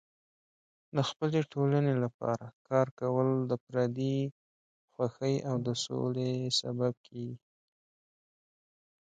[0.95, 4.17] د خپلې ټولنې لپاره کار کول د فردي
[4.93, 6.31] خوښۍ او د سولې
[6.61, 7.35] سبب کیږي.